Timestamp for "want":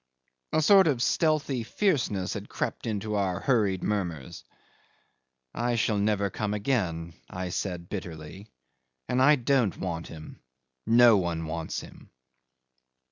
9.77-10.07